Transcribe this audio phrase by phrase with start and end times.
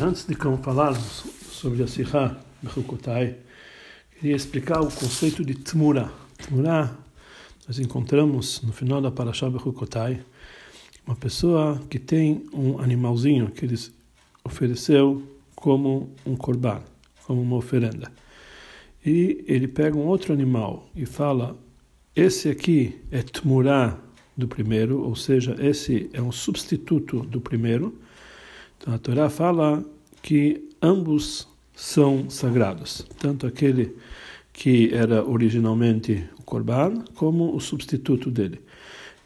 [0.00, 3.36] Antes de falarmos sobre a Sihá Bechukotai,
[4.18, 6.10] queria explicar o conceito de Tmura.
[6.38, 6.96] Tmura,
[7.68, 10.24] nós encontramos no final da Parashá Bechukotai,
[11.06, 13.78] uma pessoa que tem um animalzinho que ele
[14.42, 15.22] ofereceu
[15.54, 16.82] como um korban,
[17.26, 18.10] como uma oferenda.
[19.04, 21.56] E ele pega um outro animal e fala:
[22.16, 23.98] esse aqui é Tmura
[24.36, 28.00] do primeiro, ou seja, esse é um substituto do primeiro.
[28.86, 29.84] A Torá fala
[30.20, 33.96] que ambos são sagrados, tanto aquele
[34.52, 38.60] que era originalmente o Korban, como o substituto dele.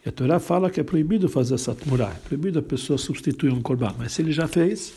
[0.05, 3.51] E a Torá fala que é proibido fazer essa tmurá, é proibido a pessoa substituir
[3.51, 4.93] um Korban, mas se ele já fez,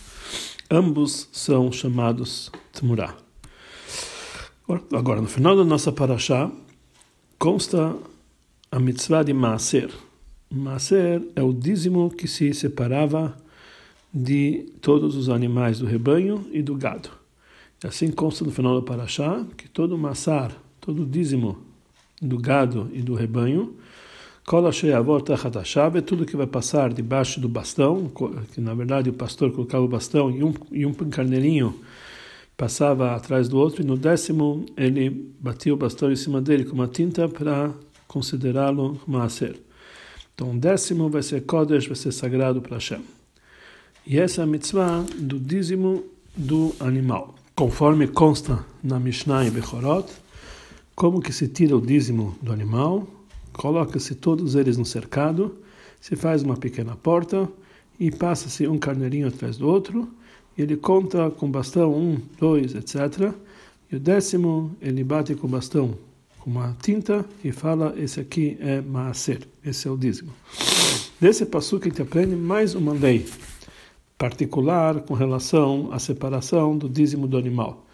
[0.71, 3.17] ambos são chamados tmurá.
[4.93, 6.51] Agora, no final da nossa paraxá,
[7.39, 7.97] consta
[8.71, 9.91] a mitzvah de Maaser.
[10.51, 13.37] Maaser é o dízimo que se separava
[14.13, 17.11] de todos os animais do rebanho e do gado.
[17.83, 21.59] E assim consta no final do Parashá que todo massar, todo dízimo
[22.21, 23.75] do gado e do rebanho,
[26.05, 28.11] tudo que vai passar debaixo do bastão,
[28.53, 31.75] que na verdade o pastor colocava o bastão e um, e um carneirinho
[32.57, 36.75] passava atrás do outro, e no décimo ele batia o bastão em cima dele com
[36.75, 37.73] uma tinta para
[38.07, 39.57] considerá-lo maaser.
[40.35, 43.01] Então, o décimo vai ser Kodesh, vai ser sagrado para Hashem.
[44.11, 46.03] E essa é a mitzvah do dízimo
[46.37, 47.33] do animal.
[47.55, 50.11] Conforme consta na Mishnah em Bechorot,
[50.97, 53.07] como que se tira o dízimo do animal,
[53.53, 55.55] coloca-se todos eles no cercado,
[56.01, 57.49] se faz uma pequena porta
[58.01, 60.09] e passa-se um carneirinho atrás do outro,
[60.59, 63.33] e ele conta com bastão um, dois, etc.
[63.93, 65.97] E o décimo ele bate com bastão
[66.41, 70.33] com uma tinta e fala: esse aqui é maaser, esse é o dízimo.
[71.21, 73.25] Desse passo que a gente aprende mais uma lei
[74.21, 77.87] particular com relação à separação do dízimo do animal.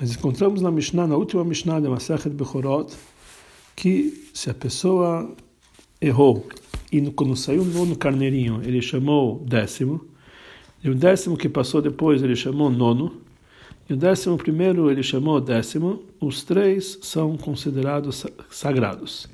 [0.00, 2.92] Nós encontramos na Mishnah, na última Mishnah de Masachet Bechorot,
[3.76, 5.32] que se a pessoa
[6.00, 6.44] errou
[6.90, 10.04] e quando saiu o nono carneirinho ele chamou décimo,
[10.82, 13.20] e o décimo que passou depois ele chamou nono,
[13.88, 19.28] e o décimo primeiro ele chamou décimo, os três são considerados sagrados.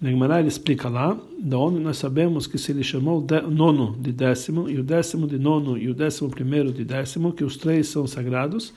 [0.00, 4.12] Negmará ele explica lá, da onde nós sabemos que se ele chamou o nono de
[4.12, 7.88] décimo, e o décimo de nono, e o décimo primeiro de décimo, que os três
[7.88, 8.72] são sagrados,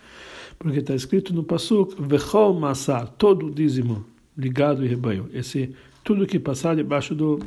[0.58, 4.04] porque está escrito no Passuk, Vechol Massar, todo o dízimo
[4.36, 5.30] ligado e rebanho.
[5.32, 7.40] Esse, tudo que passar debaixo do,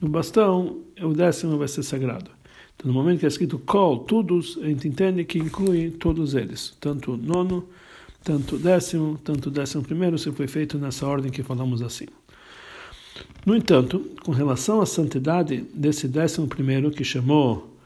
[0.00, 2.30] do bastão, o décimo vai ser sagrado.
[2.74, 6.74] Então, no momento que é escrito Kol, todos, a gente entende que inclui todos eles,
[6.80, 7.68] tanto nono,
[8.24, 12.06] tanto décimo, tanto décimo primeiro, se foi feito nessa ordem que falamos assim.
[13.44, 17.76] No entanto, com relação à santidade desse décimo primeiro que chamou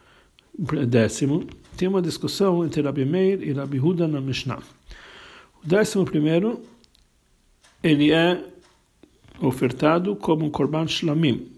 [0.86, 1.44] décimo,
[1.76, 4.62] tem uma discussão entre Rabi Meir e Rabi Huda na Mishnah.
[5.62, 6.60] O décimo primeiro,
[7.82, 8.44] ele é
[9.40, 11.48] ofertado como um korban shlamim.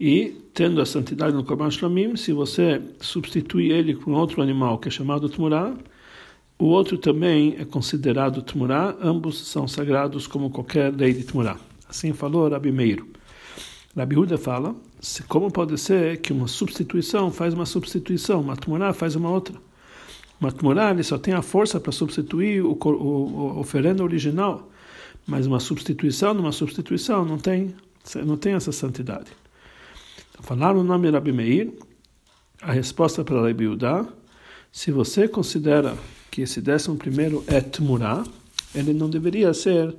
[0.00, 4.88] E, tendo a santidade no korban shlamim, se você substituir ele com outro animal que
[4.88, 5.74] é chamado tmurá,
[6.58, 11.56] o outro também é considerado tmurá, ambos são sagrados como qualquer lei de tmurá.
[11.88, 13.04] Assim falou Rabi Meir.
[13.96, 14.76] Rabi Huda fala,
[15.26, 19.54] como pode ser que uma substituição faz uma substituição, uma tmurá faz uma outra?
[20.40, 24.70] Uma tmurá ele só tem a força para substituir o, o, o oferenda original,
[25.26, 27.74] mas uma substituição numa substituição não tem,
[28.24, 29.32] não tem essa santidade.
[30.30, 31.72] Então, falaram o nome Rabi Meir,
[32.62, 34.06] a resposta para Rabi Huda,
[34.70, 35.96] se você considera
[36.30, 38.22] que esse décimo primeiro é tmurá,
[38.74, 39.94] ele não deveria ser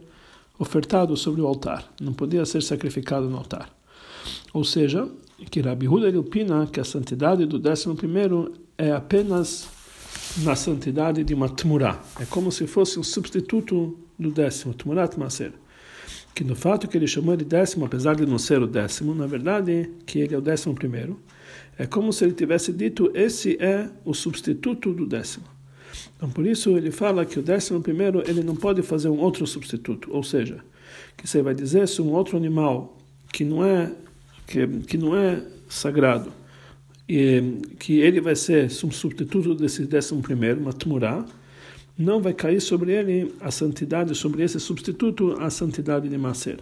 [0.59, 3.73] ofertado sobre o altar, não podia ser sacrificado no altar.
[4.53, 5.09] Ou seja,
[5.49, 9.69] que Rabi Huda opina que a santidade do décimo primeiro é apenas
[10.39, 12.01] na santidade de uma tmurá.
[12.19, 15.53] É como se fosse um substituto do décimo, tmurat maser.
[16.35, 19.25] Que no fato que ele chamou de décimo, apesar de não ser o décimo, na
[19.25, 21.19] verdade, que ele é o décimo primeiro,
[21.77, 25.45] é como se ele tivesse dito, esse é o substituto do décimo.
[26.15, 29.45] Então, por isso, ele fala que o décimo primeiro ele não pode fazer um outro
[29.47, 30.63] substituto, ou seja,
[31.17, 32.97] que você vai dizer se um outro animal
[33.31, 33.91] que não é
[34.47, 36.31] que, que não é sagrado
[37.07, 41.25] e que ele vai ser um substituto desse décimo primeiro, uma tumurá,
[41.97, 46.59] não vai cair sobre ele a santidade, sobre esse substituto, a santidade de Maser.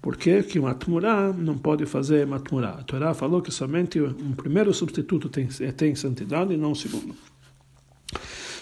[0.00, 2.70] Por que que uma tumurá não pode fazer uma tumurá?
[2.70, 7.14] A Torá falou que somente um primeiro substituto tem, tem santidade e não o segundo.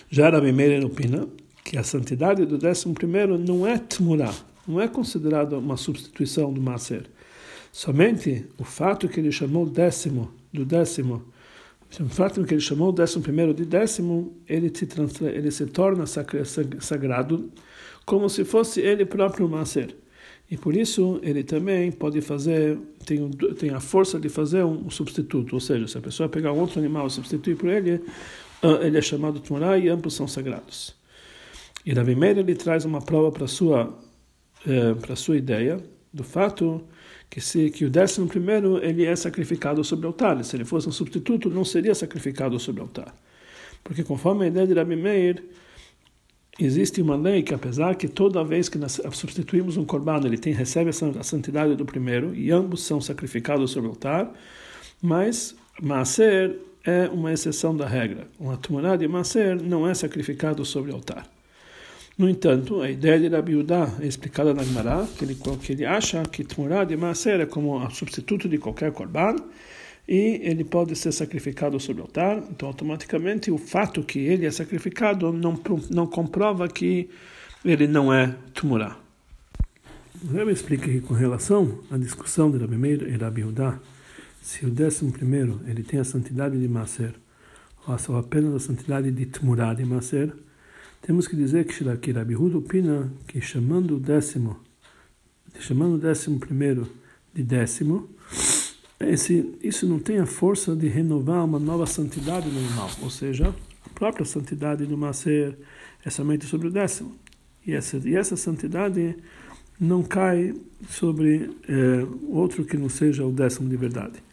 [0.09, 1.29] Já Rabi Meir opina
[1.65, 4.33] que a santidade do décimo primeiro não é tmurá,
[4.67, 7.11] não é considerada uma substituição do maser.
[7.73, 11.23] Somente o fato que ele chamou décimo, do décimo,
[12.01, 17.51] O fato que ele chamou décimo primeiro de décimo, ele se, ele se torna sagrado
[18.05, 19.95] como se fosse ele próprio Maser.
[20.49, 23.29] E por isso ele também pode fazer, tem,
[23.59, 27.09] tem a força de fazer um, substituto, ou seja, se a pessoa pegar outro animal
[27.09, 28.01] e substituir por ele,
[28.63, 30.95] ele é chamado Tmurá e ambos são sagrados.
[31.85, 33.97] E Rabi Meir ele traz uma prova para sua
[34.67, 35.79] eh, para sua ideia
[36.13, 36.83] do fato
[37.31, 40.43] que se que o décimo primeiro ele é sacrificado sobre o altar.
[40.45, 43.15] Se ele fosse um substituto, não seria sacrificado sobre o altar,
[43.85, 45.45] porque conforme a ideia de Rabi Meir
[46.59, 50.53] existe uma lei que apesar que toda vez que nós substituímos um corban ele tem
[50.53, 54.33] recebe a santidade do primeiro e ambos são sacrificados sobre o altar,
[55.03, 58.29] mas Maaser é uma exceção da regra.
[58.39, 61.27] Uma tumorá de Maaser não é sacrificado sobre o altar.
[62.17, 65.85] No entanto, a ideia de Rabi Udá é explicada na Gemara, que ele, que ele
[65.85, 69.37] acha que tumorá de Maaser é como o substituto de qualquer corban,
[70.09, 72.39] e ele pode ser sacrificado sobre o altar.
[72.51, 75.61] Então, automaticamente, o fato que ele é sacrificado não,
[75.91, 77.11] não comprova que
[77.65, 78.97] ele não é tumorá.
[80.25, 83.79] O Rebbe explica aqui com relação à discussão de Rabi Meir e Rabi Hudá,
[84.47, 87.15] se o décimo primeiro ele tem a santidade de Maser,
[87.85, 90.33] ou apenas a santidade de Tmurá de Maser,
[91.03, 94.57] temos que dizer que, Rabi Huda opina que chamando o décimo,
[95.59, 96.89] chamando o décimo primeiro
[97.35, 98.09] de décimo,
[99.01, 103.53] esse, isso não tem a força de renovar uma nova santidade no animal, ou seja,
[103.85, 105.59] a própria santidade do Maser
[106.05, 107.17] é somente sobre o décimo.
[107.67, 109.17] E essa, e essa santidade
[109.79, 110.55] não cai
[110.89, 114.26] sobre é, outro que não seja o décimo de verdade.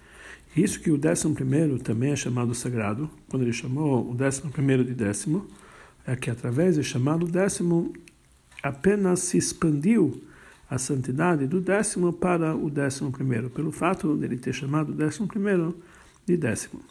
[0.56, 4.86] Isso que o décimo primeiro também é chamado sagrado, quando ele chamou o décimo primeiro
[4.86, 5.48] de décimo,
[6.06, 7.92] é que através de chamado décimo
[8.62, 10.22] apenas se expandiu
[10.70, 14.96] a santidade do décimo para o décimo primeiro, pelo fato de ele ter chamado o
[14.96, 15.76] décimo primeiro
[16.26, 16.82] de décimo.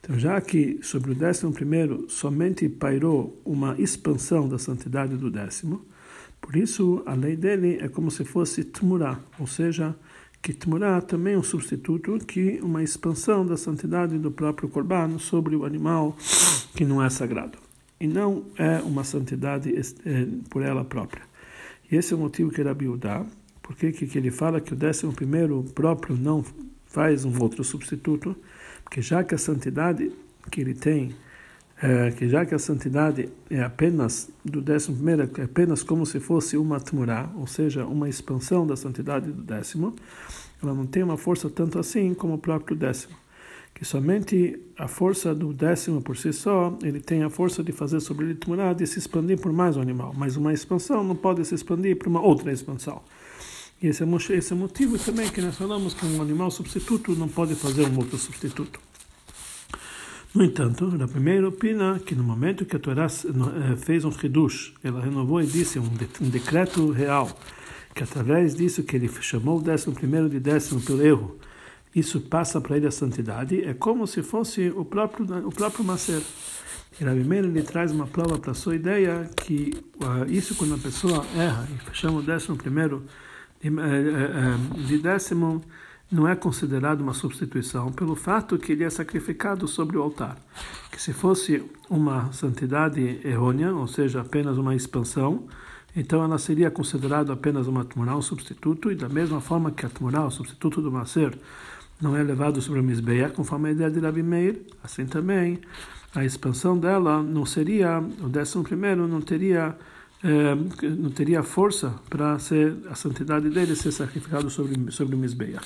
[0.00, 5.84] Então, já que sobre o décimo primeiro somente pairou uma expansão da santidade do décimo,
[6.40, 9.94] por isso a lei dele é como se fosse tmurá, ou seja,
[10.42, 15.54] que tmurá também é um substituto que uma expansão da santidade do próprio corban sobre
[15.54, 16.16] o animal
[16.74, 17.56] que não é sagrado.
[18.00, 21.22] E não é uma santidade eh, por ela própria.
[21.88, 23.24] E esse é o motivo que Rabi Udá,
[23.62, 26.44] porque que, que ele fala que o décimo primeiro próprio não
[26.86, 28.34] faz um outro substituto,
[28.82, 30.10] porque já que a santidade
[30.50, 31.14] que ele tem,
[31.82, 36.20] é, que já que a santidade é apenas do décimo primeiro, é apenas como se
[36.20, 39.94] fosse uma tmurá, ou seja, uma expansão da santidade do décimo,
[40.62, 43.16] ela não tem uma força tanto assim como o próprio décimo
[43.74, 48.00] que somente a força do décimo por si só, ele tem a força de fazer
[48.00, 50.14] sobre ele tmurar, de se expandir por mais um animal.
[50.16, 53.02] Mas uma expansão não pode se expandir para uma outra expansão.
[53.82, 57.16] E esse é, esse é o motivo também que nós falamos que um animal substituto
[57.16, 58.78] não pode fazer um outro substituto.
[60.34, 64.72] No entanto, a primeira opina que no momento que a Torá eh, fez um redush,
[64.82, 67.30] ela renovou e disse um, de, um decreto real,
[67.94, 71.36] que através disso que ele chamou o décimo primeiro de décimo pelo erro,
[71.94, 76.22] isso passa para ele a santidade, é como se fosse o próprio o próprio Maser.
[76.98, 80.74] E Rabi Meir ele traz uma prova para a sua ideia que uh, isso quando
[80.74, 83.04] a pessoa erra e chama o décimo primeiro
[83.60, 85.62] de, uh, uh, de décimo
[86.12, 90.36] não é considerado uma substituição pelo fato que ele é sacrificado sobre o altar.
[90.90, 95.44] Que se fosse uma santidade errônea, ou seja, apenas uma expansão,
[95.96, 99.88] então ela seria considerada apenas uma tmurá, um substituto, e da mesma forma que a
[99.88, 101.36] tmurá, substituto do maser,
[101.98, 105.60] não é levado sobre o Mizbeia, conforme a ideia de Rabi Meir, assim também
[106.14, 109.74] a expansão dela não seria, o décimo primeiro não teria
[110.24, 110.54] eh,
[110.88, 115.60] não teria força para ser a santidade dele ser sacrificado sobre sobre Mizbeia.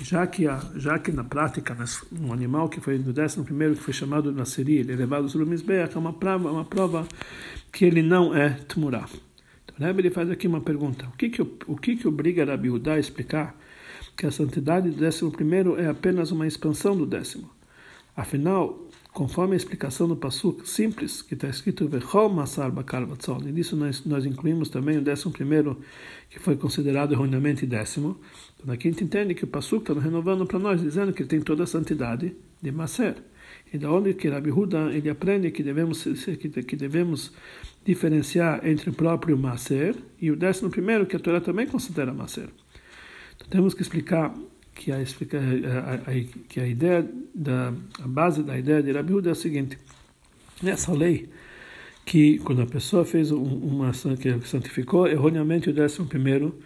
[0.00, 1.76] Já que a, já que na prática
[2.20, 5.28] um animal que foi do décimo primeiro que foi chamado de Nasiri, ele é levado
[5.28, 7.06] sobre Mizbeia, é uma prova, uma prova
[7.72, 9.08] que ele não é Tmurá.
[9.76, 12.94] Então, ele faz aqui uma pergunta: o que que o que que obriga Rabi Udá
[12.94, 13.56] a explicar
[14.16, 17.50] que a santidade do décimo primeiro é apenas uma expansão do décimo.
[18.16, 18.83] Afinal,
[19.14, 23.76] conforme a explicação do Passuk simples, que está escrito Vechol Masar Bakar Vatzon, e nisso
[23.76, 25.80] nós, nós incluímos também o décimo primeiro,
[26.28, 28.18] que foi considerado erroneamente décimo.
[28.58, 31.28] Então aqui a gente entende que o Passuk está renovando para nós, dizendo que ele
[31.28, 33.14] tem toda a santidade de Maser.
[33.72, 36.02] E da onde que Rabi Huda ele aprende que devemos,
[36.68, 37.32] que devemos
[37.84, 42.48] diferenciar entre o próprio Maser e o décimo primeiro, que a Torá também considera Maser.
[43.36, 44.34] Então, temos que explicar
[44.74, 49.30] que a, a, a, que a ideia da a base da ideia de Rabi Huda
[49.30, 49.78] é a seguinte:
[50.62, 51.28] nessa lei
[52.04, 56.58] que quando a pessoa fez uma que santificou erroneamente o décimo primeiro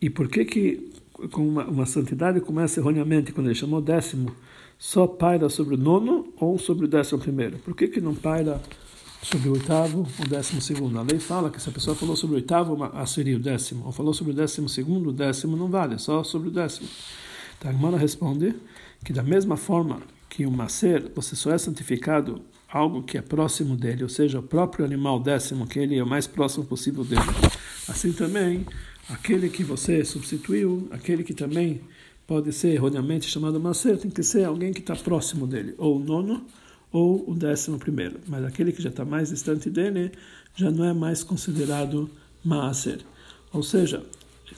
[0.00, 0.92] e por que que
[1.30, 4.34] com uma, uma santidade começa erroneamente quando ele chamou décimo
[4.78, 7.58] só paira sobre o nono ou sobre o décimo primeiro?
[7.58, 8.60] Por que, que não paira
[9.22, 10.98] sobre o oitavo ou décimo segundo?
[10.98, 12.76] A lei fala que se a pessoa falou sobre o oitavo,
[13.06, 16.48] seria o décimo, ou falou sobre o décimo segundo, o décimo não vale, só sobre
[16.48, 16.88] o décimo.
[17.58, 18.54] Então a Gemara responde
[19.04, 23.76] que da mesma forma que o macer, você só é santificado algo que é próximo
[23.76, 27.22] dele, ou seja, o próprio animal décimo, que ele é o mais próximo possível dele.
[27.88, 28.66] Assim também,
[29.08, 31.80] aquele que você substituiu, aquele que também
[32.26, 35.98] pode ser erroneamente chamado macer, tem que ser alguém que está próximo dele, ou o
[36.00, 36.44] nono,
[36.92, 38.18] ou o décimo primeiro.
[38.26, 40.12] Mas aquele que já está mais distante dele,
[40.54, 42.10] já não é mais considerado
[42.44, 43.00] macer.
[43.52, 44.04] Ou seja,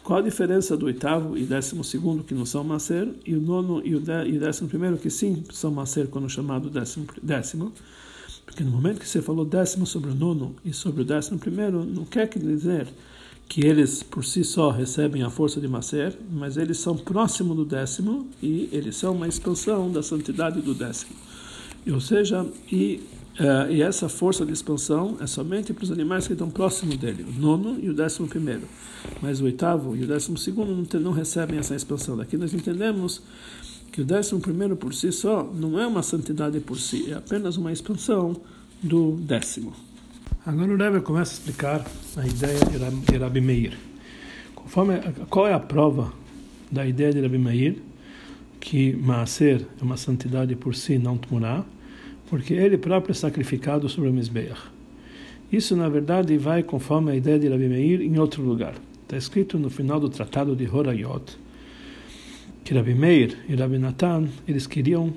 [0.02, 3.82] qual a diferença do oitavo e décimo segundo que não são macer e o nono
[3.84, 7.72] e o, de, e o décimo primeiro que sim são macer quando chamado décimo, décimo?
[8.46, 11.84] Porque no momento que você falou décimo sobre o nono e sobre o décimo primeiro,
[11.84, 12.88] não quer dizer
[13.48, 17.64] que eles por si só recebem a força de macer, mas eles são próximo do
[17.64, 21.12] décimo e eles são uma expansão da santidade do décimo.
[21.90, 23.00] Ou seja, e
[23.38, 27.24] Uh, e essa força de expansão é somente para os animais que estão próximos dele,
[27.24, 28.62] o nono e o décimo primeiro.
[29.22, 32.16] Mas o oitavo e o décimo segundo não, não recebem essa expansão.
[32.16, 33.22] Daqui nós entendemos
[33.92, 37.56] que o décimo primeiro por si só não é uma santidade por si, é apenas
[37.56, 38.36] uma expansão
[38.82, 39.72] do décimo.
[40.44, 42.58] Agora o Rebbe começa a explicar a ideia
[43.08, 43.78] de Rabi Meir.
[44.52, 44.94] Conforme,
[45.30, 46.12] qual é a prova
[46.72, 47.82] da ideia de Rabi Meir?
[48.58, 51.64] Que Maaser é uma santidade por si, não Tmurah
[52.28, 54.60] porque ele próprio é sacrificado sobre o Mizbeach.
[55.50, 58.74] Isso, na verdade, vai conforme a ideia de Rabi Meir em outro lugar.
[59.02, 61.38] Está escrito no final do tratado de Horayot
[62.68, 65.10] que Rabi Meir e Rabi Natan eles queriam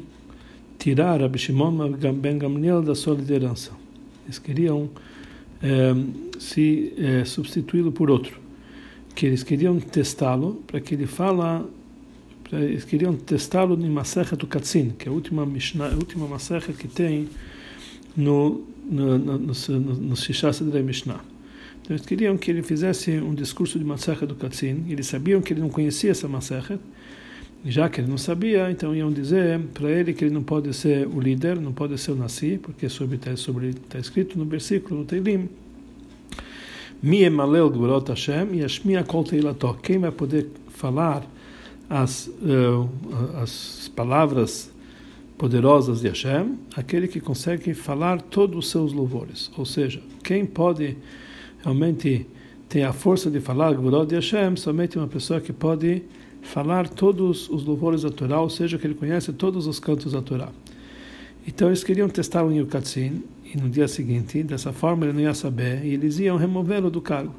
[0.80, 3.74] tirar Rabi Shimon ben Gamliel da sua liderança.
[4.24, 4.90] Eles queriam
[5.62, 5.94] eh,
[6.40, 8.40] se eh, substituí-lo por outro.
[9.14, 11.70] Que eles queriam testá-lo para que ele fala
[12.52, 16.74] eles queriam testá-lo em Maserhet do Katzin, que é a última, Mishnah, a última Maserhet
[16.74, 17.30] que tem
[18.16, 20.52] no, no, no, no, no Shisha
[20.84, 21.22] Mishnah.
[21.82, 25.54] Então eles queriam que ele fizesse um discurso de Maserhet do Katzin, eles sabiam que
[25.54, 26.80] ele não conhecia essa Maserhet,
[27.66, 31.08] já que ele não sabia, então iam dizer para ele que ele não pode ser
[31.08, 35.02] o líder, não pode ser o Nasi, porque sobre está sobre, está escrito no versículo
[35.02, 35.48] no Teilim,
[37.04, 39.74] Mi emalel gvorot Hashem yashmiya kol teilato.
[39.82, 41.24] Quem vai poder falar
[41.92, 42.90] as, uh,
[43.44, 44.72] as palavras
[45.38, 49.52] poderosas de Hashem, aquele que consegue falar todos os seus louvores.
[49.58, 50.96] Ou seja, quem pode
[51.62, 52.26] realmente
[52.70, 56.04] ter a força de falar Gvorod de Hashem, somente uma pessoa que pode
[56.42, 60.22] falar todos os louvores da Torá, ou seja, que ele conhece todos os cantos da
[60.22, 60.50] Torá.
[61.46, 63.22] Então eles queriam testar o Yukatzin,
[63.54, 67.02] e no dia seguinte, dessa forma ele não ia saber, e eles iam removê-lo do
[67.02, 67.36] cargo.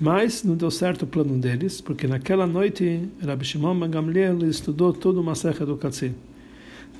[0.00, 4.92] Mas não deu certo o plano deles, porque naquela noite Rabbi Shimon Ben Gamliel estudou
[4.92, 6.14] toda uma serra do Katzin.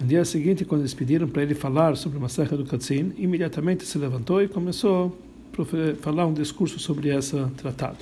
[0.00, 3.84] No dia seguinte, quando eles pediram para ele falar sobre uma serra do Katzin, imediatamente
[3.84, 5.16] se levantou e começou
[5.56, 7.98] a falar um discurso sobre esse tratado.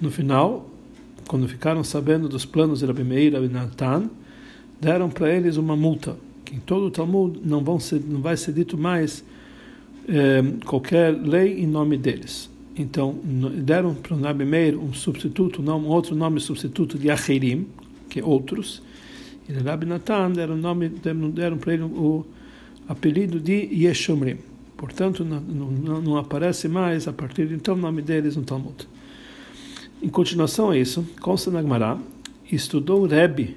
[0.00, 0.70] No final,
[1.26, 4.10] quando ficaram sabendo dos planos de Rabbi Meir e Natan,
[4.80, 8.36] deram para eles uma multa, que em todo o Talmud não, vão ser, não vai
[8.36, 9.24] ser dito mais
[10.06, 12.50] eh, qualquer lei em nome deles.
[12.78, 13.18] Então,
[13.62, 17.66] deram para o Nabi Meir um substituto, um outro nome substituto de Acherim,
[18.10, 18.82] que é outros.
[19.48, 20.60] E o Rabi Natan deram,
[21.30, 22.26] deram para ele o
[22.88, 24.38] apelido de Yeshomrim.
[24.76, 28.86] Portanto, não, não, não, aparece mais, a partir de então, o nome deles no Talmud.
[30.02, 31.98] Em continuação a isso, consta na
[32.52, 33.56] estudou o Rebbe,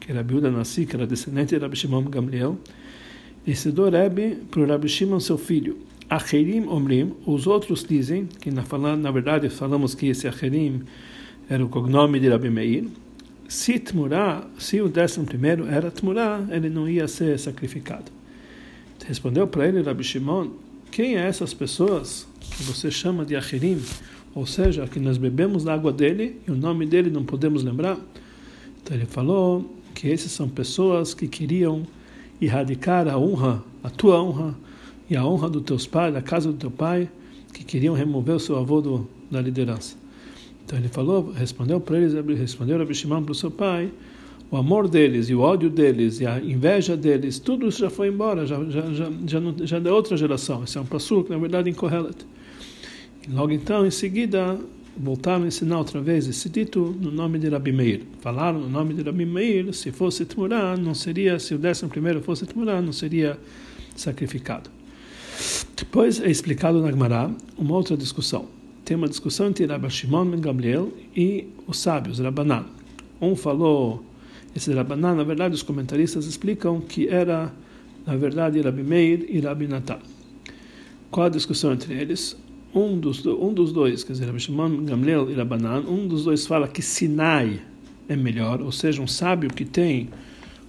[0.00, 2.58] que era Biuda Nassi, que era descendente de Rabi Shimon Gamliel,
[3.46, 8.50] estudou o Rebbe para o Rabi Shimon, seu filho, Acherim Omrim, os outros dizem, que
[8.50, 8.62] na,
[8.96, 10.82] na verdade falamos que esse Acherim
[11.48, 12.88] era o cognome de Rabi Meir,
[13.48, 18.10] se Tmurá, se o décimo primeiro era Tmurá, ele não ia ser sacrificado.
[19.06, 20.50] Respondeu para ele Rabi Shimon,
[20.90, 23.80] quem é essas pessoas que você chama de Acherim?
[24.34, 27.98] Ou seja, que nós bebemos da água dele e o nome dele não podemos lembrar?
[28.82, 31.84] Então ele falou que essas são pessoas que queriam
[32.40, 34.54] erradicar a honra, a tua honra,
[35.08, 37.08] e a honra dos teus pais, da casa do teu pai,
[37.52, 39.96] que queriam remover o seu avô do, da liderança.
[40.64, 43.90] Então ele falou, respondeu para eles, respondeu Rabi Shimon para o seu pai,
[44.50, 48.08] o amor deles e o ódio deles e a inveja deles, tudo isso já foi
[48.08, 50.62] embora, já já já já, não, já é outra geração.
[50.64, 52.26] Esse é um que na verdade, incorreto.
[53.26, 54.58] E logo então, em seguida,
[54.96, 58.02] voltaram a ensinar outra vez esse dito no nome de Rabi Meir.
[58.20, 62.22] Falaram no nome de Rabi Meir, se fosse Tmurá, não seria, se o décimo primeiro
[62.22, 63.38] fosse Tmurá, não seria
[63.96, 64.75] sacrificado.
[65.96, 68.44] Depois é explicado na Gemara uma outra discussão.
[68.84, 72.66] Tem uma discussão entre Rabbi Shimon ben Gamliel e os sábios, Rabbanan.
[73.18, 74.04] Um falou
[74.54, 77.50] Esse Rabanan, na verdade, os comentaristas explicam que era,
[78.06, 79.98] na verdade, Rabi Meir e Rabi Natan.
[81.10, 82.36] Qual a discussão entre eles?
[82.74, 86.46] Um dos, um dos dois, quer dizer, Rabi Shimon Gamliel e Rabanan, um dos dois
[86.46, 87.58] fala que Sinai
[88.06, 90.10] é melhor, ou seja, um sábio que tem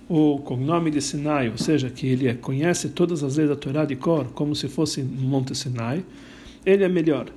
[0.10, 3.96] o cognome de Sinai, ou seja, que ele conhece todas as leis da Torá de
[3.96, 6.04] cor, como se fosse Monte Sinai,
[6.66, 7.28] ele é melhor.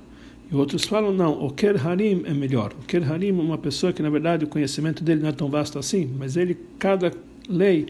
[0.51, 2.73] E outros falam, não, o Ker Harim é melhor.
[2.73, 5.49] O Ker Harim é uma pessoa que, na verdade, o conhecimento dele não é tão
[5.49, 7.11] vasto assim, mas ele, cada
[7.47, 7.87] lei,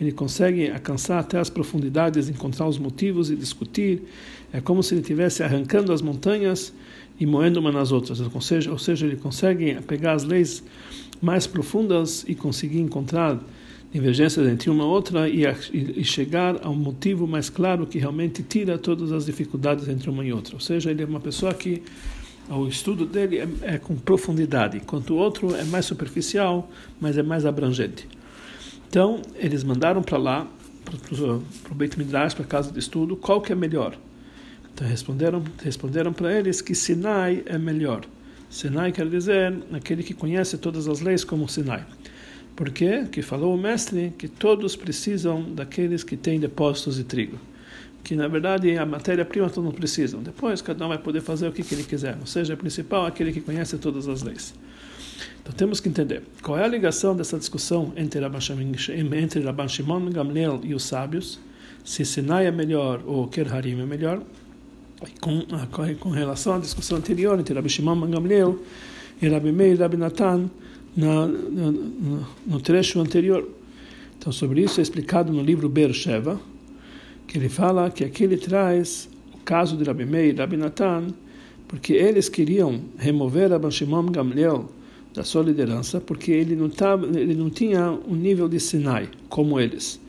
[0.00, 4.02] ele consegue alcançar até as profundidades, encontrar os motivos e discutir.
[4.52, 6.72] É como se ele estivesse arrancando as montanhas
[7.18, 8.20] e moendo uma nas outras.
[8.20, 10.62] Ou seja, ou seja, ele consegue pegar as leis
[11.20, 13.40] mais profundas e conseguir encontrar
[13.96, 18.76] divergências entre uma outra e, e, chegar a um motivo mais claro que realmente tira
[18.76, 20.54] todas as dificuldades entre uma e outra.
[20.54, 21.82] Ou seja, ele é uma pessoa que
[22.50, 27.22] o estudo dele é, é com profundidade, enquanto o outro é mais superficial, mas é
[27.22, 28.06] mais abrangente.
[28.88, 30.46] Então, eles mandaram para lá,
[30.84, 33.96] para o Beit Midrash, para a casa de estudo, qual que é melhor.
[34.74, 38.02] Então, responderam responderam para eles que Sinai é melhor.
[38.50, 41.84] Sinai quer dizer aquele que conhece todas as leis como Sinai.
[42.56, 43.04] Por quê?
[43.12, 47.38] Que falou o mestre que todos precisam daqueles que têm depósitos de trigo.
[48.02, 50.22] Que na verdade a matéria-prima todos precisam.
[50.22, 52.16] Depois cada um vai poder fazer o que, que ele quiser.
[52.18, 54.54] Ou seja, o principal é aquele que conhece todas as leis.
[55.42, 60.74] Então temos que entender qual é a ligação dessa discussão entre Rabban Shimon Gamliel e
[60.74, 61.38] os sábios,
[61.84, 64.22] se Sinai é melhor ou Ker Harim é melhor,
[65.20, 65.46] com,
[66.00, 68.58] com relação à discussão anterior entre Rabbi Shimon Gamliel
[69.20, 70.50] e Rabbi Meir e Rabbi Natan,
[70.96, 71.72] na, na,
[72.46, 73.46] no trecho anterior.
[74.18, 76.40] Então, sobre isso é explicado no livro Beersheba,
[77.26, 81.08] que ele fala que aqui ele traz o caso de Rabi Meir e Rabi Natan,
[81.68, 84.70] porque eles queriam remover Rabban Shimon Gamliel
[85.12, 89.58] da sua liderança, porque ele não, tava, ele não tinha um nível de Sinai como
[89.58, 90.00] eles.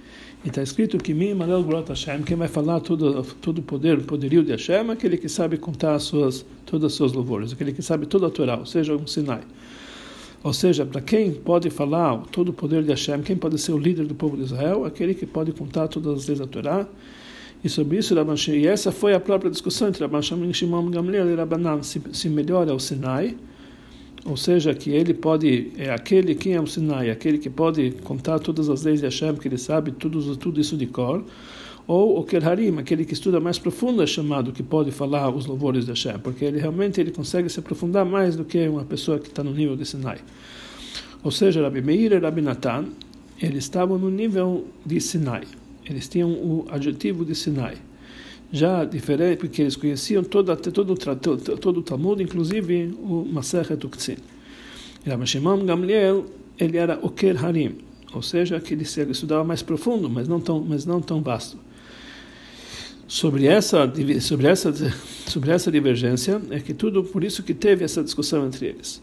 [0.45, 4.01] E está escrito que Mim Malel Grot Hashem, quem vai falar todo todo o poder,
[4.01, 7.81] poderio de Hashem, aquele que sabe contar as suas, todas as suas louvores, aquele que
[7.81, 9.41] sabe toda a Torá, ou seja, um Sinai.
[10.43, 13.77] Ou seja, para quem pode falar todo o poder de Hashem, quem pode ser o
[13.77, 16.87] líder do povo de Israel, aquele que pode contar todas as leis da Torá.
[17.63, 18.13] E sobre isso,
[18.51, 20.21] e essa foi a própria discussão entre Rabban
[20.53, 23.35] Shimon Gamliel e Rabbanan, se, se melhor é o Sinai,
[24.25, 28.39] ou seja, que ele pode, é aquele quem é o Sinai, aquele que pode contar
[28.39, 31.23] todas as leis de Hashem, que ele sabe tudo, tudo isso de cor,
[31.87, 35.85] ou o Kerharim, aquele que estuda mais profundo, é chamado que pode falar os louvores
[35.85, 39.29] de Hashem, porque ele realmente ele consegue se aprofundar mais do que uma pessoa que
[39.29, 40.17] está no nível de Sinai.
[41.23, 42.87] Ou seja, Rabi Meir e Rabi Natan,
[43.41, 45.43] eles estavam no nível de Sinai.
[45.89, 47.77] Eles tinham o adjetivo de Sinai.
[48.51, 54.17] Já diferente, porque eles conheciam todo, todo, todo, o Talmud, inclusive o Masechet Uktzin.
[55.05, 56.25] Rabi Shimon Gamliel,
[56.59, 57.77] ele era o Kerharim,
[58.13, 61.66] ou seja, que ele estudava mais profundo, mas não tão, mas não tão vasto
[63.07, 63.91] sobre essa
[64.21, 64.73] sobre essa
[65.25, 69.01] sobre essa divergência é que tudo por isso que teve essa discussão entre eles.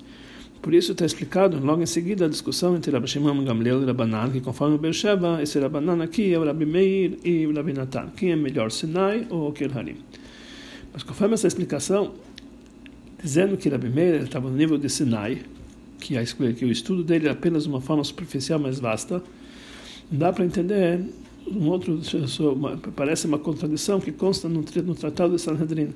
[0.61, 4.31] Por isso está explicado logo em seguida a discussão entre Rabbi Shimon Gamliel e Rabbanan,
[4.31, 8.09] que conforme o Beersheba, esse Rabbanan aqui é o Rabbi Meir e o Rabbi Natan.
[8.17, 9.97] Quem é melhor, Sinai ou Kirharim?
[10.91, 12.15] Mas conforme essa explicação,
[13.23, 15.43] dizendo que Rabbi Meir estava no nível de Sinai,
[16.01, 19.23] que, a, que o estudo dele é apenas uma forma superficial mais vasta,
[20.11, 21.01] dá para entender
[21.47, 22.01] um outro
[22.97, 25.95] parece uma contradição que consta no, no tratado de Sanhedrin.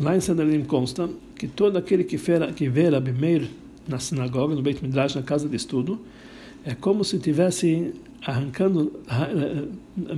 [0.00, 3.48] Lá em Sanhedrin consta que todo aquele que, fera, que vê Rabi Meir
[3.86, 5.98] na sinagoga, no Beit Midrash, na casa de estudo,
[6.64, 8.92] é como se estivesse arrancando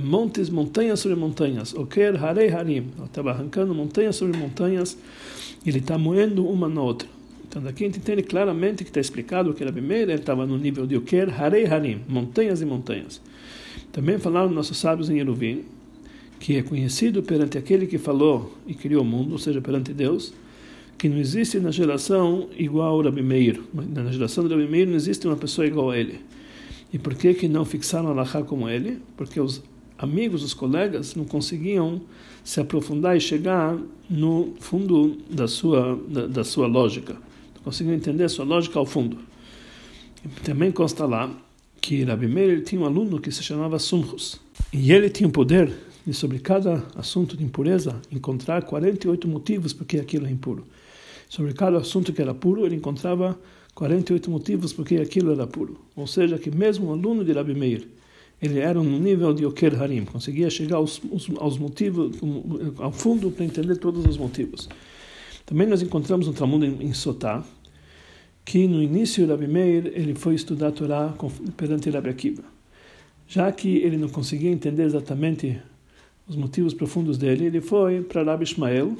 [0.03, 1.73] montes, montanhas sobre montanhas.
[1.73, 2.87] Oker Harei Harim.
[3.05, 4.97] Estava arrancando montanhas sobre montanhas.
[5.65, 7.07] Ele está moendo uma na outra.
[7.47, 10.85] Então daqui a gente entende claramente que está explicado que Rabi Meir estava no nível
[10.87, 12.01] de Oker Harei Harim.
[12.07, 13.21] Montanhas e montanhas.
[13.91, 15.63] Também falaram nossos sábios em Yeruvim,
[16.39, 20.33] que é conhecido perante aquele que falou e criou o mundo, ou seja, perante Deus,
[20.97, 23.61] que não existe na geração igual ao Rabi Meir.
[23.73, 26.19] Na geração do Rabi Meir não existe uma pessoa igual a ele.
[26.93, 28.99] E por que que não fixaram Allahá como ele?
[29.15, 29.63] Porque os
[29.97, 32.01] amigos, os colegas, não conseguiam
[32.43, 33.77] se aprofundar e chegar
[34.09, 37.13] no fundo da sua, da, da sua lógica.
[37.55, 39.17] Não conseguiam entender a sua lógica ao fundo.
[40.43, 41.31] Também consta lá
[41.81, 44.39] que Rabi Meir tinha um aluno que se chamava Sumhus.
[44.71, 45.73] E ele tinha o poder
[46.05, 50.63] de, sobre cada assunto de impureza, encontrar 48 motivos porque aquilo é impuro.
[51.27, 53.37] Sobre cada assunto que era puro, ele encontrava
[53.73, 55.79] 48 motivos porque aquilo era puro.
[55.95, 57.87] Ou seja, que mesmo o aluno de Rabi Meir,
[58.41, 61.01] ele era um nível de Oker Harim, conseguia chegar aos,
[61.37, 62.15] aos motivos,
[62.77, 64.69] ao fundo para entender todos os motivos.
[65.45, 67.43] Também nós encontramos no Talmud em, em Sotá,
[68.43, 71.13] que no início Rabi Meir ele foi estudar a Torá
[71.55, 72.43] perante Rabi Akiva.
[73.27, 75.59] Já que ele não conseguia entender exatamente
[76.27, 78.95] os motivos profundos dele, ele foi para Rabi Ishmael,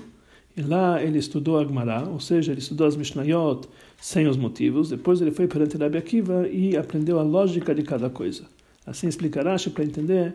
[0.56, 3.68] e lá ele estudou a Gemara, ou seja, ele estudou as Mishnayot
[4.00, 4.90] sem os motivos.
[4.90, 8.44] Depois ele foi perante Rabi Akiva e aprendeu a lógica de cada coisa.
[8.86, 10.34] Assim explicará para entender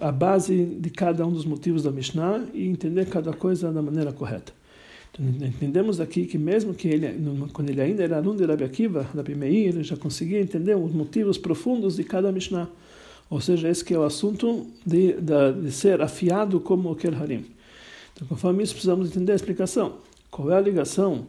[0.00, 4.12] a base de cada um dos motivos da Mishnah e entender cada coisa da maneira
[4.12, 4.52] correta.
[5.18, 7.08] Entendemos aqui que mesmo que ele,
[7.52, 10.92] quando ele ainda era aluno de Rabi Akiva, Rabi Meir, ele já conseguia entender os
[10.92, 12.68] motivos profundos de cada Mishnah.
[13.30, 17.44] Ou seja, esse que é o assunto de, de, de ser afiado como o Harim.
[18.12, 19.98] Então, conforme isso, precisamos entender a explicação.
[20.30, 21.26] Qual é a ligação?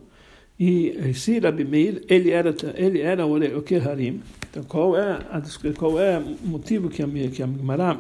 [0.60, 4.22] E se Rabi Meir, ele era, ele era o Harim.
[4.50, 5.42] Então, qual é, a,
[5.78, 8.00] qual é o motivo que a, que a Gemara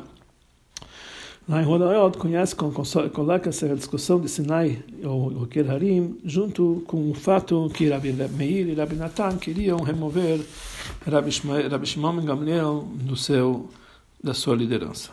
[1.47, 7.13] Lá em Rodayot conhece, coloca essa discussão de Sinai ou o Harim junto com o
[7.13, 10.43] fato que Rabi Meir e Rabi Natan queriam remover
[11.05, 11.31] Rabi,
[11.85, 13.69] Shimon Gamliel do seu,
[14.23, 15.11] da sua liderança.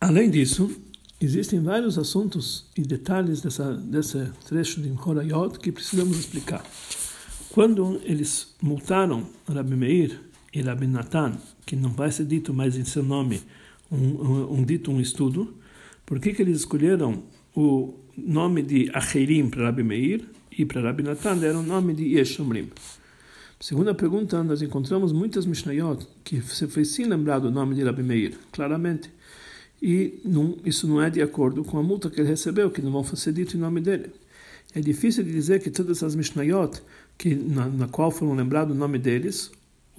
[0.00, 0.70] Além disso,
[1.20, 6.64] existem vários assuntos e detalhes dessa, desse trecho de Rodayot que precisamos explicar.
[7.50, 10.20] Quando eles multaram Rabi Meir
[10.54, 11.34] e Rabi Natan,
[11.66, 13.42] que não vai ser dito mais em seu nome,
[13.90, 15.54] um, um, dito, um estudo,
[16.06, 17.22] por que, que eles escolheram
[17.54, 20.24] o nome de Acherim para Rabi Meir
[20.56, 22.70] e para Rabi Natan deram o nome de Yeshomrim.
[23.58, 28.02] Segunda pergunta, nós encontramos muitas Mishnayot que você foi sim lembrado o nome de Rabi
[28.02, 29.10] Meir, claramente.
[29.82, 32.90] E não, isso não é de acordo com a multa que ele recebeu, que não
[32.90, 34.10] vão ser dito em nome dele.
[34.74, 36.80] É difícil de dizer que todas as Mishnayot,
[37.18, 39.50] que, na, na qual foram lembrados o nome deles,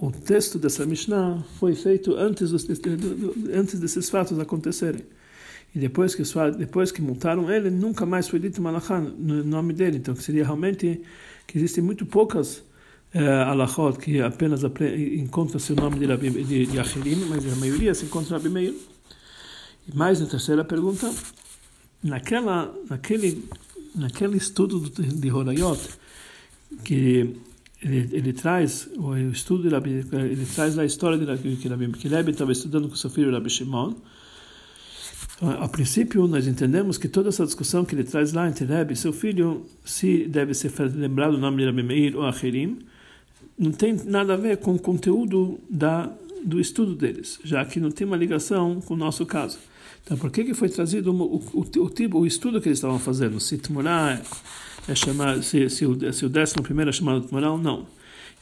[0.02, 2.66] o texto dessa Mishnah foi feito antes, dos,
[3.54, 5.04] antes desses fatos acontecerem.
[5.72, 6.24] E depois que,
[6.58, 9.98] depois que multaram ele, nunca mais foi dito Malachá no nome dele.
[9.98, 11.00] Então, seria realmente
[11.46, 12.64] que existem muito poucas
[13.14, 17.94] uh, alachot que apenas encontram-se o nome de, Rabi, de, de Acherim, mas a maioria
[17.94, 18.74] se encontra Rabi Meir.
[19.86, 21.14] E mais na terceira pergunta,
[22.02, 23.48] naquela, naquele,
[23.94, 25.78] naquele estudo de Horayot,
[26.82, 27.36] que
[27.82, 31.88] ele, ele traz o estudo de Rabi, ele traz a história de Rabi, que Rabi
[31.92, 33.94] Kileb estava estudando com seu filho Rabi Shimon.
[35.36, 38.94] Então, a princípio, nós entendemos que toda essa discussão que ele traz lá entre Rabi
[38.94, 42.78] e seu filho, se deve ser lembrado o nome de Rabi Meir ou Acherim,
[43.58, 46.08] não tem nada a ver com o conteúdo da,
[46.44, 49.58] do estudo deles, já que não tem uma ligação com o nosso caso.
[50.04, 53.40] Então, por que, que foi trazido o, o, o, o estudo que eles estavam fazendo?
[53.40, 54.20] Se Tmurá
[54.88, 57.86] é chamado, se, se, o, se o décimo primeiro é chamado Tmurá ou não.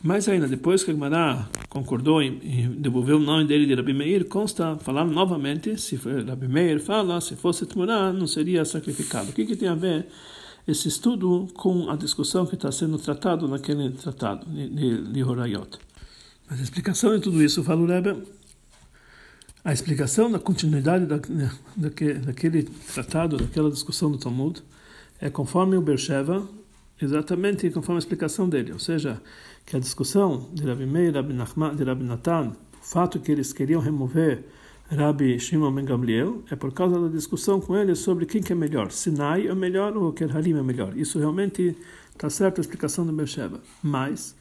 [0.02, 2.38] Mais ainda, depois que a Gemara concordou em
[2.78, 7.36] devolver o nome dele de Rabi Meir, consta, falando novamente, se Rabi Meir fala, se
[7.36, 9.30] fosse Tmurá, não seria sacrificado.
[9.30, 10.06] O que, que tem a ver
[10.66, 15.78] esse estudo com a discussão que está sendo tratado naquele tratado de, de, Horayot?
[16.48, 18.22] Mas a explicação de tudo isso, fala o Rebbe,
[19.62, 21.20] a explicação da continuidade da,
[22.24, 24.62] daquele tratado, daquela discussão do Talmud,
[25.20, 26.48] é conforme o Bersheva,
[27.00, 28.72] exatamente conforme a explicação dele.
[28.72, 29.20] Ou seja,
[29.66, 33.52] que a discussão de Rabi Meir, Rabi Nachman, de Rabi Natan, o fato que eles
[33.52, 34.44] queriam remover
[34.90, 38.56] Rabi Shimon Ben Gamliel, é por causa da discussão com ele sobre quem que é
[38.56, 40.96] melhor, Sinai é melhor ou Kerharim é melhor.
[40.96, 41.76] Isso realmente
[42.12, 43.60] está certo a explicação do Bersheva.
[43.82, 44.34] Mas,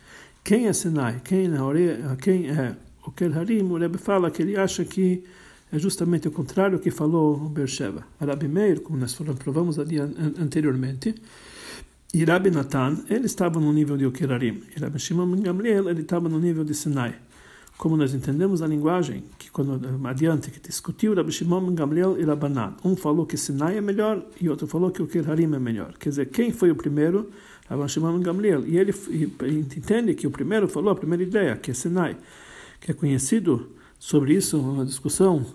[0.44, 1.22] quem é Sinai?
[1.24, 5.24] Quem é, quem é o Kerharim, o Rebbe fala que ele acha que
[5.72, 8.04] é justamente o contrário que falou o Beersheba.
[8.20, 11.16] Rabi Meir, como nós provamos ali anteriormente,
[12.14, 14.64] e Rabi Natan, ele estava no nível de Okerarim.
[14.76, 17.16] E Rabi Shimon Gamliel, ele estava no nível de Sinai.
[17.78, 22.76] Como nós entendemos a linguagem, que quando adiante que discutiu Rabi Shimon Gamliel e Rabanan,
[22.84, 25.94] um falou que Sinai é melhor e outro falou que o Okerarim é melhor.
[26.00, 27.30] Quer dizer, quem foi o primeiro?
[27.70, 28.66] Rabi Shimon Gamliel.
[28.66, 28.94] E ele
[29.78, 32.18] entende que o primeiro falou a primeira ideia, que é Sinai
[32.80, 35.46] que é conhecido sobre isso, uma discussão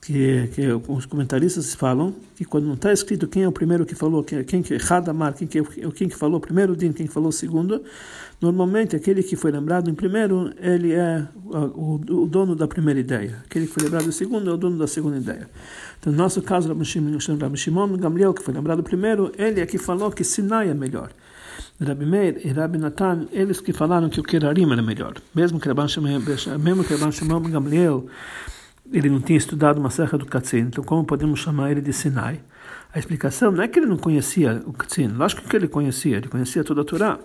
[0.00, 3.94] que, que os comentaristas falam que quando não está escrito quem é o primeiro que
[3.94, 7.82] falou, quem, quem que Hadamar, quem que quem que falou primeiro din, quem falou segundo,
[8.40, 13.42] normalmente aquele que foi lembrado em primeiro, ele é o, o, dono da primeira ideia.
[13.44, 15.50] Aquele que foi lembrado em segundo é o dono da segunda ideia.
[15.98, 20.10] Então, no nosso caso, Rabbi Shimon Gamliel, que foi lembrado primeiro, ele é que falou
[20.10, 21.10] que Sinai é melhor.
[21.82, 25.14] Rabi Meir e Rabi Natan, eles que falaram que o Kerarim era melhor.
[25.34, 28.06] Mesmo que Rabban Shimon Gamliel,
[28.92, 32.40] ele não tinha estudado uma serra do Katzin, então como podemos chamar ele de Sinai?
[32.92, 36.28] A explicação não é que ele não conhecia o Katzin, lógico que ele conhecia, ele
[36.28, 37.18] conhecia toda a Torá.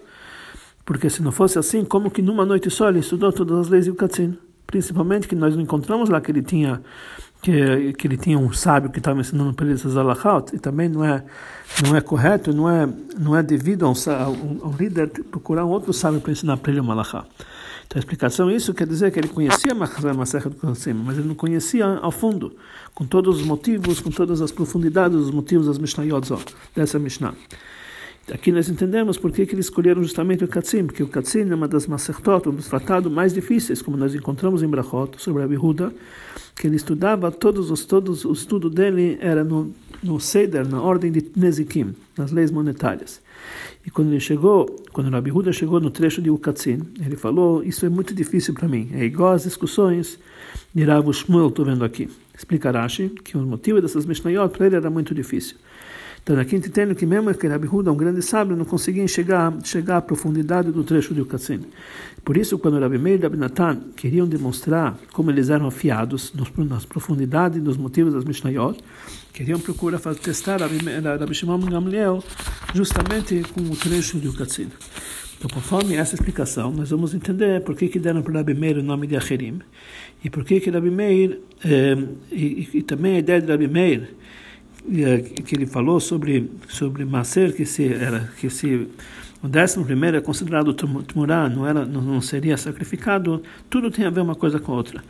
[0.86, 3.88] Porque se não fosse assim, como que numa noite só ele estudou todas as leis
[3.88, 4.38] do Katzin?
[4.68, 6.82] Principalmente que nós não encontramos lá que ele tinha
[7.46, 10.90] que, que ele tinha um sábio que estava ensinando para ele essas alahot, e também
[10.90, 11.24] não é,
[11.86, 14.30] não é correto, não é, não é devido a um, a
[14.68, 17.24] um, líder procurar um outro sábio para ensinar para ele uma alahá.
[17.86, 21.36] Então a explicação isso quer dizer que ele conhecia Maserha do Kassim, mas ele não
[21.36, 22.56] conhecia ao fundo,
[22.96, 26.28] com todos os motivos, com todas as profundidades dos motivos das Mishnayot
[26.76, 27.36] dessa Mishnah.
[28.34, 31.68] Aqui nós entendemos por que, eles escolheram justamente o Katzim, porque o Katzim é uma
[31.68, 35.94] das Masertot, um dos tratados mais difíceis, como nós encontramos em Brachot, sobre a Bihuda,
[36.56, 41.12] que ele estudava, todos os, todos, o estudo dele era no, no Seder, na ordem
[41.12, 43.22] de Nezikim, nas leis monetárias.
[43.86, 47.86] E quando ele chegou, quando Rabi Huda chegou no trecho de Ukatzin, ele falou: Isso
[47.86, 48.90] é muito difícil para mim.
[48.94, 50.18] É igual às discussões
[50.74, 52.10] de Rav Shmuel, estou vendo aqui.
[52.36, 55.58] Explica Rashi que o motivo dessas Mishnayot para ele era muito difícil.
[56.26, 59.98] Então aqui entendo que mesmo que Rabi Huda, um grande sábio, não conseguia chegar, chegar
[59.98, 61.60] à profundidade do trecho de Ukatsin.
[62.24, 66.84] Por isso, quando Rabi Meir e Rabi Natan queriam demonstrar como eles eram afiados nas
[66.84, 68.80] profundidades dos motivos das Mishnayot,
[69.34, 70.80] queriam procurar testar Rabi,
[71.20, 72.24] Rabi Shimon Gamliel
[72.74, 74.70] justamente com o trecho de Ukatsin.
[75.38, 78.84] Então, conforme essa explicação, nós vamos entender por que, que deram para Rabi Meir o
[78.84, 79.60] nome de Acherim
[80.24, 81.96] e por que que Rabi Meir, eh,
[82.32, 84.10] e, e, também a ideia de Rabi Meir,
[85.46, 88.88] que ele falou sobre sobre Maser que se era que se
[89.46, 94.22] o décimo primeiro é considerado tumurá, não era não, seria sacrificado, tudo tem a ver
[94.22, 95.04] uma coisa com a outra.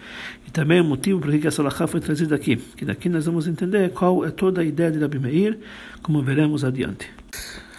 [0.46, 3.48] E também o motivo por que essa lacha foi trazida aqui, que daqui nós vamos
[3.48, 5.58] entender qual é toda a ideia de Rabi Meir,
[6.02, 7.10] como veremos adiante.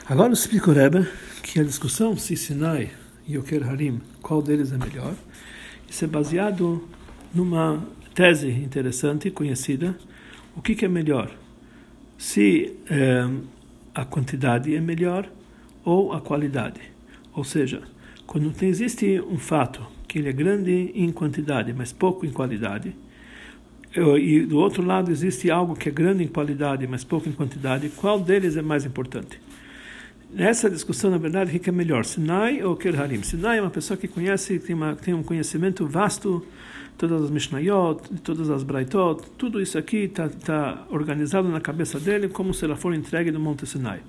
[0.09, 1.07] Agora explica o Rebbe
[1.43, 2.91] que a discussão se Sinai
[3.29, 5.13] e Oker Harim, qual deles é melhor,
[5.87, 6.83] isso é baseado
[7.35, 9.95] numa tese interessante, conhecida,
[10.57, 11.31] o que, que é melhor?
[12.19, 13.29] Se eh,
[13.95, 15.29] a quantidade é melhor
[15.85, 16.81] ou a qualidade.
[17.35, 17.83] Ou seja,
[18.27, 22.95] quando existe um fato que ele é grande em quantidade, mas pouco em qualidade,
[24.21, 27.89] e do outro lado existe algo que é grande em qualidade, mas pouco em quantidade,
[27.91, 29.41] qual deles é mais importante?
[30.31, 33.23] Nessa discussão, na verdade, o que é melhor, Sinai ou Kerharim?
[33.23, 36.45] Sinai é uma pessoa que conhece, tem, uma, tem um conhecimento vasto
[36.97, 42.29] todas as Mishnayot, todas as Braitot, tudo isso aqui está tá organizado na cabeça dele
[42.29, 44.01] como se ela for entregue no Monte Sinai.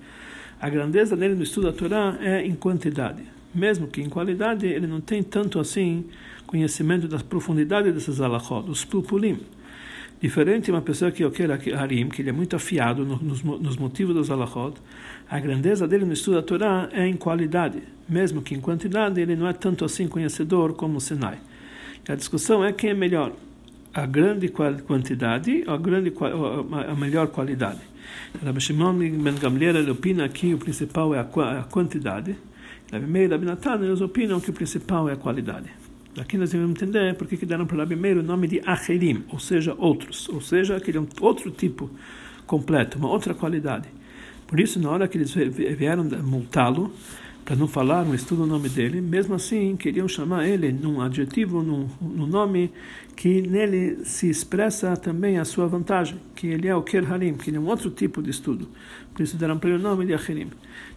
[0.59, 3.23] A grandeza dele no estudo da Torá é em quantidade,
[3.53, 6.05] mesmo que em qualidade ele não tem tanto assim
[6.45, 9.39] conhecimento das profundidades desses alachot, dos pulpulim.
[10.19, 13.77] Diferente de uma pessoa que eu quero harim, que ele é muito afiado nos, nos
[13.77, 14.75] motivos dos alachot,
[15.29, 19.35] a grandeza dele no estudo da Torá é em qualidade, mesmo que em quantidade ele
[19.35, 21.37] não é tanto assim conhecedor como o Sinai.
[22.09, 23.33] A discussão é quem é melhor,
[23.93, 26.13] a grande quantidade ou a, grande,
[26.87, 27.81] a melhor qualidade.
[28.41, 31.25] Rabbi Shimon Ben Gamliel opina que o principal é a,
[31.63, 32.35] quantidade.
[32.91, 35.69] Rabbi Meir e Rabbi Natan eles opinam que o principal é a qualidade.
[36.17, 39.39] Aqui nós devemos entender por que deram para Rabbi Meir o nome de Acherim, ou
[39.39, 41.89] seja, outros, ou seja, aquele é outro tipo
[42.45, 43.89] completo, uma outra qualidade.
[44.47, 46.93] Por isso, na hora que eles vieram multá-lo,
[47.47, 51.63] para não falar, não estuda o nome dele, mesmo assim queriam chamar ele num adjetivo,
[51.63, 52.73] num, num nome
[53.15, 57.49] que nele se expressa também a sua vantagem, que ele é o Ker Harim, que
[57.49, 58.67] ele é um outro tipo de estudo.
[59.13, 60.49] Por isso deram para ele o nome de Achirim.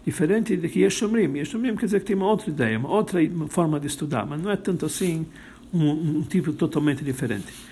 [0.04, 1.38] Diferente de que Yeshomrim.
[1.38, 4.50] Yeshomrim quer dizer que tem uma outra ideia, uma outra forma de estudar, mas não
[4.50, 5.24] é tanto assim
[5.72, 7.69] um, um tipo totalmente diferente.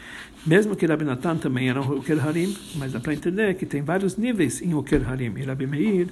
[0.49, 3.83] Mesmo que Rabi Natan também era o Oker Harim, mas dá para entender que tem
[3.83, 5.35] vários níveis em Oker Harim.
[5.37, 6.09] E Rabi Meir,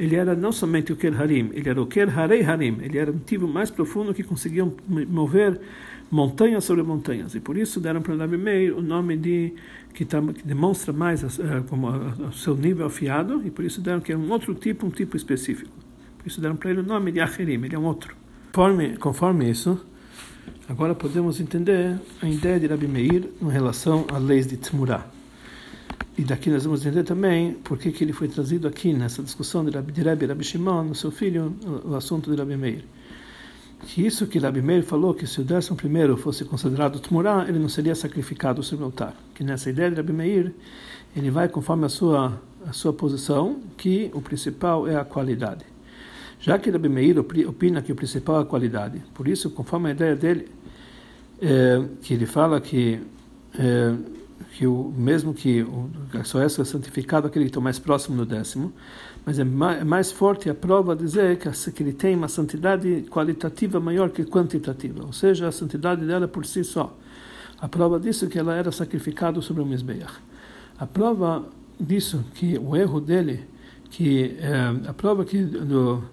[0.00, 2.78] ele era não somente Oker Harim, ele era Oker Harei Harim.
[2.80, 5.60] Ele era um tipo mais profundo que conseguia mover
[6.10, 7.34] montanhas sobre montanhas.
[7.34, 9.52] E por isso deram para Rabi Meir o nome de
[9.92, 11.28] que, tá, que demonstra mais uh,
[11.68, 14.90] como o seu nível afiado, e por isso deram que é um outro tipo, um
[14.90, 15.70] tipo específico.
[16.16, 18.16] Por isso deram para ele o nome de Acherim, ele é um outro.
[18.50, 19.78] Conforme, conforme isso,
[20.68, 25.06] Agora podemos entender a ideia de Rabi Meir em relação às leis de Tzmurah.
[26.16, 29.70] E daqui nós vamos entender também por que, ele foi trazido aqui nessa discussão de
[29.72, 31.54] Rabi, de Rabi, Rabi Shimon, o seu filho,
[31.84, 32.84] o, assunto de Rabi Meir.
[33.88, 37.58] Que isso que Rabi Meir falou, que se o décimo primeiro fosse considerado Tzmurah, ele
[37.58, 39.14] não seria sacrificado sobre o altar.
[39.34, 40.54] Que nessa ideia de Rabi Meir,
[41.16, 45.73] ele vai conforme a sua, a sua posição, que o principal é a qualidade.
[46.44, 49.92] Já que Rabi Meir opina que o principal é a qualidade, por isso, conforme a
[49.92, 50.46] ideia dele,
[51.40, 53.00] é, que ele fala que
[53.58, 53.94] é,
[54.52, 55.88] que o mesmo que o,
[56.22, 58.74] só é santificado aquele que está mais próximo do décimo,
[59.24, 63.06] mas é mais, é mais forte a prova dizer que, que ele tem uma santidade
[63.08, 66.94] qualitativa maior que quantitativa, ou seja, a santidade dela por si só.
[67.58, 70.12] A prova disso é que ela era sacrificada sobre o Mizbeach.
[70.78, 71.42] A prova
[71.80, 73.46] disso que o erro dele,
[73.88, 76.04] que é, a prova que do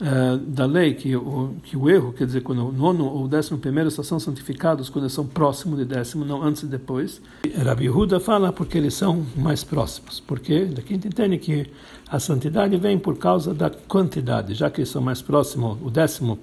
[0.00, 3.28] uh, da lei que o, que o erro, quer dizer, quando o nono ou o
[3.28, 7.20] décimo primeiro só são santificados quando são próximos de décimo, não antes e depois.
[7.56, 10.20] Rabi Yehuda fala porque eles são mais próximos.
[10.20, 11.66] Porque daqui a gente entende que
[12.08, 16.38] a santidade vem por causa da quantidade, já que eles são mais próximos, o décimo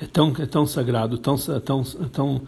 [0.00, 2.42] é tão, é tão sagrado, tão, tão, tão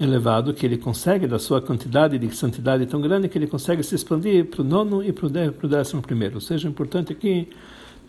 [0.00, 3.94] elevado que ele consegue, da sua quantidade de santidade tão grande, que ele consegue se
[3.94, 6.36] expandir para o nono e para o décimo primeiro.
[6.36, 7.48] Ou seja, importante aqui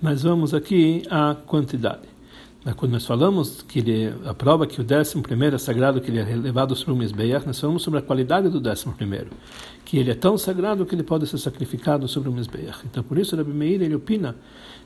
[0.01, 2.09] mas vamos aqui à quantidade.
[2.75, 6.19] Quando nós falamos que ele, a prova que o décimo primeiro é sagrado, que ele
[6.19, 9.29] é levado sobre o Mizbeach, nós falamos sobre a qualidade do décimo primeiro,
[9.83, 12.81] que ele é tão sagrado que ele pode ser sacrificado sobre o Mizbeach.
[12.85, 14.35] Então, por isso, Rabbi Meir, ele opina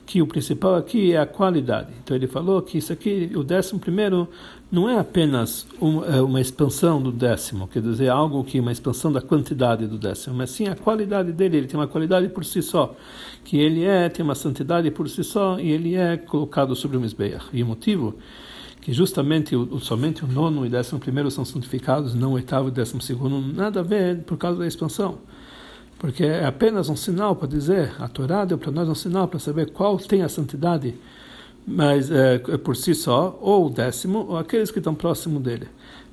[0.05, 1.91] que o principal aqui é a qualidade.
[2.03, 4.29] Então ele falou que isso aqui, o décimo primeiro,
[4.71, 9.11] não é apenas uma, é uma expansão do décimo, quer dizer, algo que uma expansão
[9.11, 11.57] da quantidade do décimo, mas sim a qualidade dele.
[11.57, 12.95] Ele tem uma qualidade por si só,
[13.43, 16.99] que ele é tem uma santidade por si só e ele é colocado sobre o
[16.99, 17.45] Mizbeach.
[17.53, 18.15] E o motivo
[18.81, 22.71] que justamente o, somente o nono e décimo primeiro são santificados, não o oitavo e
[22.71, 25.19] décimo segundo, nada a ver por causa da expansão
[25.97, 29.39] porque é apenas um sinal para dizer, a Torá deu para nós um sinal para
[29.39, 30.95] saber qual tem a santidade,
[31.65, 35.67] mas é, é, por si só, ou o décimo, ou aqueles que estão próximo dele.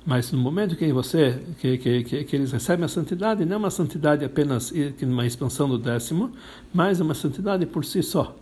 [0.05, 3.57] Mas no momento que você que, que, que, que eles recebem a santidade, não é
[3.57, 6.31] uma santidade apenas uma expansão do décimo,
[6.73, 8.35] mas uma santidade por si só.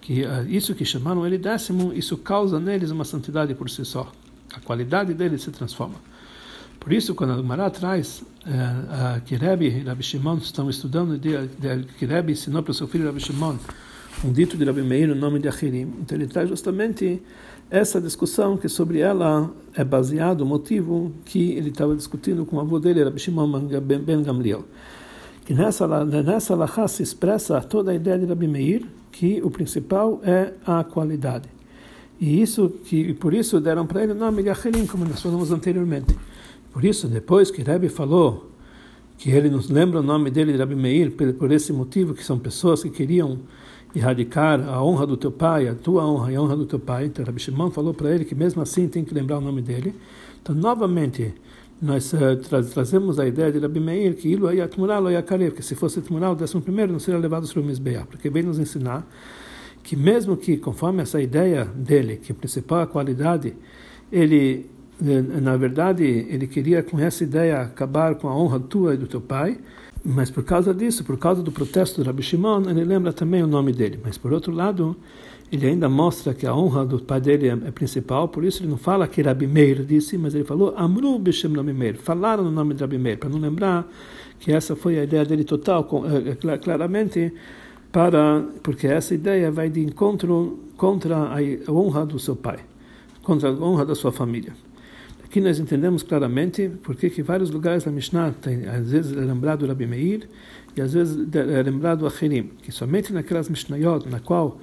[0.00, 4.12] Que uh, isso que chamaram ele décimo, isso causa neles uma santidade por si só.
[4.54, 5.96] A qualidade deles se transforma.
[6.78, 11.48] Por isso, quando a Gemara traz uh, que Rebbe e Rabbi Shimon estão estudando, de,
[11.48, 13.56] de, que ensinou para o seu filho Rabbi Shimon,
[14.24, 15.92] um dito de Rabbi Meir no nome de Achirim.
[16.00, 17.22] Então ele traz justamente
[17.70, 22.60] essa discussão que sobre ela é baseado o motivo que ele estava discutindo com o
[22.60, 23.48] avô dele, Rabbi Shimon
[23.80, 24.64] Ben Gamliel.
[25.44, 30.20] Que nessa, nessa lahá se expressa toda a ideia de Rabbi Meir, que o principal
[30.24, 31.48] é a qualidade.
[32.20, 35.52] E isso que por isso deram para ele o nome de Achirim, como nós falamos
[35.52, 36.16] anteriormente.
[36.72, 38.50] Por isso, depois que Rebbe falou
[39.18, 42.82] que ele nos lembra o nome dele, Rebbe Meir, por esse motivo, que são pessoas
[42.82, 43.38] que queriam
[43.96, 47.06] erradicar a honra do teu pai, a tua honra e a honra do teu pai.
[47.06, 49.94] Então, Rabbi Shimon falou para ele que mesmo assim tem que lembrar o nome dele.
[50.42, 51.34] Então, novamente,
[51.80, 55.62] nós uh, tra trazemos a ideia de Rabbi Meir que Ilu Ayatmurah Lo Yakarev, que
[55.62, 58.58] se fosse Tmurah, o décimo primeiro não seria levado sobre o Mizbeah, porque vem nos
[58.58, 59.06] ensinar
[59.82, 63.54] que mesmo que, conforme essa ideia dele, que a principal qualidade,
[64.10, 69.06] ele na verdade, ele queria com essa ideia acabar com a honra tua e do
[69.06, 69.58] teu pai,
[70.06, 73.46] mas por causa disso, por causa do protesto do Rabi Shimon, ele lembra também o
[73.46, 73.98] nome dele.
[74.02, 74.96] Mas por outro lado,
[75.50, 78.70] ele ainda mostra que a honra do pai dele é, é principal, por isso ele
[78.70, 82.50] não fala que Rabi Meir disse, mas ele falou Amru Bishem Nome Meir, falaram no
[82.50, 83.90] nome de Rabi Meir, para não lembrar
[84.38, 87.32] que essa foi a ideia dele total, é, é, claramente,
[87.90, 92.58] para porque essa ideia vai de encontro contra a honra do seu pai,
[93.22, 94.52] contra a honra da sua família.
[95.26, 99.66] Aqui nós entendemos claramente porque que vários lugares da Mishnah tem, às vezes é lembrado
[99.66, 100.28] Rabi Meir
[100.76, 104.60] e às vezes é lembrado Achirim, que somente naquelas Mishnayot na qual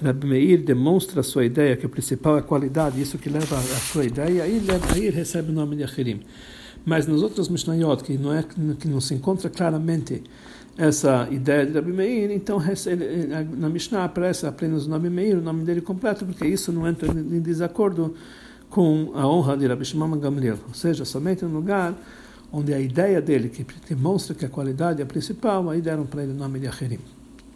[0.00, 3.56] Rabi Meir demonstra a sua ideia, que o principal é a qualidade, isso que leva
[3.56, 6.20] a sua ideia, aí Rabi recebe o nome de Achirim.
[6.86, 8.44] Mas nos outros Mishnayot, que não, é,
[8.78, 10.22] que não se encontra claramente
[10.78, 12.62] essa ideia de Rabi Meir, então
[13.58, 17.08] na Mishnah aparece apenas o nome Meir, o nome dele completo, porque isso não entra
[17.10, 18.14] em desacordo
[18.74, 21.94] com a honra de Rabbi Shimon Gamliel, ou seja, somente no lugar
[22.52, 26.24] onde a ideia dele, que demonstra que a qualidade é a principal, aí deram para
[26.24, 26.98] ele o nome de Acherim.